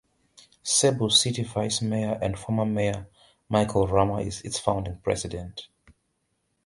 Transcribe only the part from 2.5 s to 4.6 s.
mayor Michael Rama is its